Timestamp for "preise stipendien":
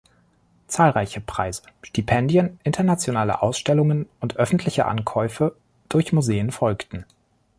1.21-2.59